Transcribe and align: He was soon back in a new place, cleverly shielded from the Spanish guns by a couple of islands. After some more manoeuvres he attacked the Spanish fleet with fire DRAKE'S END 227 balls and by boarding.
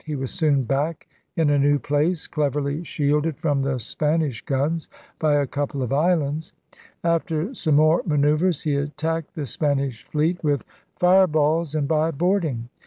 He 0.03 0.15
was 0.15 0.31
soon 0.31 0.63
back 0.63 1.07
in 1.35 1.51
a 1.51 1.59
new 1.59 1.77
place, 1.77 2.25
cleverly 2.25 2.83
shielded 2.83 3.37
from 3.37 3.61
the 3.61 3.77
Spanish 3.77 4.41
guns 4.43 4.89
by 5.19 5.35
a 5.35 5.45
couple 5.45 5.83
of 5.83 5.93
islands. 5.93 6.53
After 7.03 7.53
some 7.53 7.75
more 7.75 8.01
manoeuvres 8.07 8.63
he 8.63 8.75
attacked 8.77 9.35
the 9.35 9.45
Spanish 9.45 10.03
fleet 10.03 10.43
with 10.43 10.63
fire 10.97 11.27
DRAKE'S 11.27 11.75
END 11.75 11.87
227 11.87 11.87
balls 11.87 11.87
and 11.87 11.87
by 11.87 12.09
boarding. 12.09 12.69